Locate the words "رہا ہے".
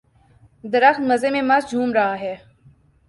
1.93-2.35